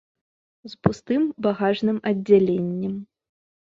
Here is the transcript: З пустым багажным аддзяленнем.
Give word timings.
З 0.71 0.79
пустым 0.87 1.29
багажным 1.47 1.97
аддзяленнем. 2.09 2.93